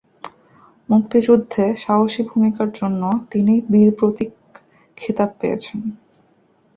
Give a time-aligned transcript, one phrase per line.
[0.89, 3.01] মুক্তিযুদ্ধে সাহসী ভূমিকার জন্য
[3.31, 4.31] তিনি বীর প্রতীক
[4.97, 5.79] খেতাব পেয়েছেন।